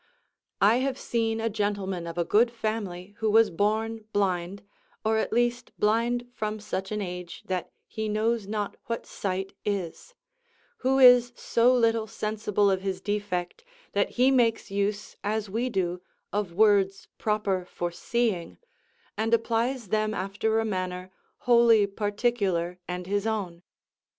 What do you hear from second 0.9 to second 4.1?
seen a gentleman of a good family who was born